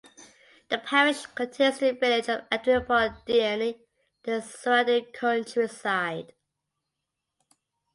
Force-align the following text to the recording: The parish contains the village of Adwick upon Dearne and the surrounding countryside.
The 0.69 0.79
parish 0.79 1.27
contains 1.27 1.77
the 1.77 1.91
village 1.93 2.27
of 2.27 2.41
Adwick 2.51 2.85
upon 2.85 3.17
Dearne 3.27 3.61
and 3.61 3.75
the 4.23 4.41
surrounding 4.41 5.05
countryside. 5.13 6.33